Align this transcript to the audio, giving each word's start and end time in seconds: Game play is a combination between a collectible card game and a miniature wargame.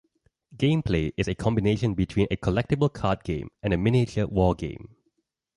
Game 0.57 0.81
play 0.81 1.13
is 1.15 1.27
a 1.27 1.35
combination 1.35 1.93
between 1.93 2.25
a 2.31 2.35
collectible 2.35 2.91
card 2.91 3.23
game 3.23 3.51
and 3.61 3.71
a 3.71 3.77
miniature 3.77 4.25
wargame. 4.25 4.95